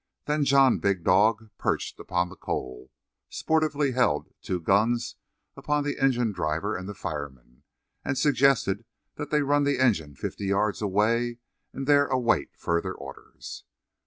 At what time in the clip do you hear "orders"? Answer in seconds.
12.95-13.63